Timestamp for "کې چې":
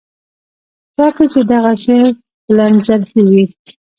1.15-1.41